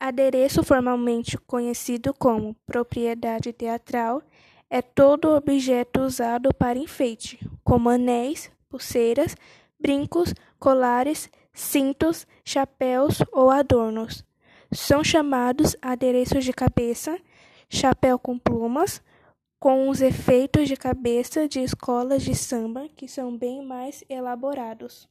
Adereço, 0.00 0.64
formalmente 0.64 1.36
conhecido 1.36 2.14
como 2.14 2.56
propriedade 2.64 3.52
teatral, 3.52 4.22
é 4.70 4.80
todo 4.80 5.36
objeto 5.36 6.00
usado 6.00 6.54
para 6.54 6.78
enfeite, 6.78 7.38
como 7.62 7.90
anéis, 7.90 8.50
pulseiras, 8.70 9.36
brincos, 9.78 10.32
colares, 10.58 11.28
cintos, 11.52 12.26
chapéus 12.42 13.18
ou 13.30 13.50
adornos. 13.50 14.24
São 14.72 15.04
chamados 15.04 15.76
adereços 15.82 16.46
de 16.46 16.52
cabeça, 16.54 17.20
chapéu 17.68 18.18
com 18.18 18.38
plumas, 18.38 19.02
com 19.58 19.90
os 19.90 20.00
efeitos 20.00 20.66
de 20.66 20.76
cabeça 20.76 21.46
de 21.46 21.60
escolas 21.60 22.22
de 22.22 22.34
samba, 22.34 22.88
que 22.96 23.06
são 23.06 23.36
bem 23.36 23.62
mais 23.62 24.02
elaborados. 24.08 25.06